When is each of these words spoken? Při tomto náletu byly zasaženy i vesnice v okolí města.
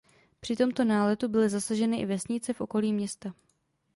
Při 0.39 0.55
tomto 0.55 0.83
náletu 0.85 1.27
byly 1.27 1.49
zasaženy 1.49 1.97
i 1.99 2.05
vesnice 2.05 2.53
v 2.53 2.61
okolí 2.61 2.93
města. 2.93 3.33